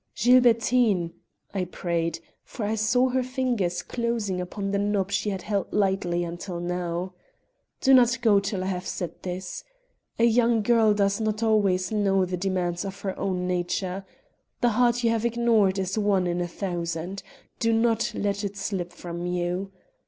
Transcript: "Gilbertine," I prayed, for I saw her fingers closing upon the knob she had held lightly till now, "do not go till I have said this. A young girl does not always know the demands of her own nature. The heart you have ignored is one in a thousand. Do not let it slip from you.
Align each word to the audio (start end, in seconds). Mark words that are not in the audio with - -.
"Gilbertine," 0.15 1.11
I 1.53 1.65
prayed, 1.65 2.21
for 2.43 2.65
I 2.65 2.73
saw 2.73 3.09
her 3.09 3.21
fingers 3.21 3.83
closing 3.83 4.41
upon 4.41 4.71
the 4.71 4.79
knob 4.79 5.11
she 5.11 5.29
had 5.29 5.43
held 5.43 5.71
lightly 5.71 6.27
till 6.39 6.59
now, 6.59 7.13
"do 7.81 7.93
not 7.93 8.17
go 8.23 8.39
till 8.39 8.63
I 8.63 8.65
have 8.65 8.87
said 8.87 9.21
this. 9.21 9.63
A 10.17 10.23
young 10.23 10.63
girl 10.63 10.95
does 10.95 11.21
not 11.21 11.43
always 11.43 11.91
know 11.91 12.25
the 12.25 12.35
demands 12.35 12.83
of 12.83 13.01
her 13.01 13.15
own 13.15 13.45
nature. 13.45 14.03
The 14.61 14.69
heart 14.69 15.03
you 15.03 15.11
have 15.11 15.23
ignored 15.23 15.77
is 15.77 15.99
one 15.99 16.25
in 16.25 16.41
a 16.41 16.47
thousand. 16.47 17.21
Do 17.59 17.71
not 17.71 18.11
let 18.15 18.43
it 18.43 18.57
slip 18.57 18.91
from 18.93 19.27
you. 19.27 19.71